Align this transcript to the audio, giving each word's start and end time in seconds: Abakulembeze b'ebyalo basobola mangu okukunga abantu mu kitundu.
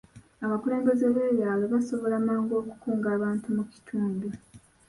Abakulembeze 0.45 1.05
b'ebyalo 1.15 1.63
basobola 1.73 2.15
mangu 2.27 2.53
okukunga 2.61 3.07
abantu 3.17 3.45
mu 3.55 3.63
kitundu. 3.71 4.27